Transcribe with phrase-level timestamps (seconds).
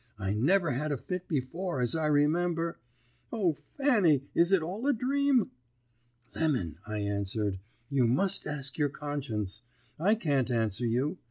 [0.17, 2.79] I never had a fit before, as I remember.
[3.31, 5.51] O Fanny, is it all a dream?'
[6.33, 9.61] "'Lemon,' I answered, 'you must ask your conscience;
[9.99, 11.19] I can't answer you.